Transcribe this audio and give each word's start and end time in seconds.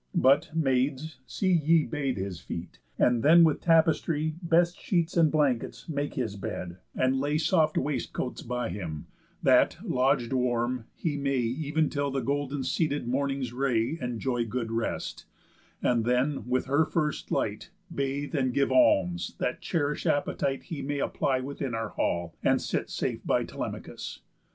But, 0.15 0.49
maids, 0.55 1.19
see 1.27 1.51
Ye 1.51 1.85
bathe 1.85 2.17
his 2.17 2.39
feet, 2.39 2.79
and 2.97 3.21
then 3.21 3.43
with 3.43 3.61
tapestry, 3.61 4.33
Best 4.41 4.81
sheets 4.81 5.15
and 5.15 5.31
blankets, 5.31 5.87
make 5.87 6.15
his 6.15 6.35
bed, 6.37 6.77
and 6.95 7.19
lay 7.19 7.37
Soft 7.37 7.77
waistcoats 7.77 8.41
by 8.41 8.69
him, 8.69 9.05
that, 9.43 9.77
lodg'd 9.83 10.33
warm, 10.33 10.85
he 10.95 11.17
may 11.17 11.43
Ev'n 11.67 11.87
till 11.91 12.09
the 12.09 12.19
golden 12.21 12.63
seated 12.63 13.07
morning's 13.07 13.53
ray 13.53 13.99
Enjoy 14.01 14.43
good 14.43 14.71
rest; 14.71 15.27
and 15.83 16.03
then, 16.03 16.47
with 16.49 16.65
her 16.65 16.83
first 16.83 17.29
light, 17.29 17.69
Bathe, 17.93 18.33
and 18.33 18.55
give 18.55 18.71
alms, 18.71 19.35
that 19.37 19.61
cherish'd 19.61 20.07
appetite 20.07 20.63
He 20.63 20.81
may 20.81 20.97
apply 20.97 21.41
within 21.41 21.75
our 21.75 21.89
hall, 21.89 22.33
and 22.43 22.59
sit 22.59 22.89
Safe 22.89 23.23
by 23.23 23.43
Telemachus. 23.43 24.21